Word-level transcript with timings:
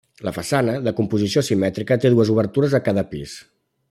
La 0.27 0.31
façana, 0.35 0.77
de 0.87 0.93
composició 0.99 1.43
simètrica, 1.49 1.99
té 2.05 2.11
dues 2.15 2.31
obertures 2.37 2.77
a 2.79 2.85
cada 2.89 3.05
pis. 3.13 3.37